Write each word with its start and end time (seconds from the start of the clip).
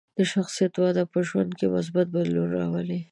د 0.17 0.19
شخصیت 0.33 0.73
وده 0.77 1.03
په 1.11 1.19
ژوند 1.27 1.51
کې 1.57 1.65
مثبت 1.75 2.05
بدلون 2.15 2.47
راولي. 2.57 2.99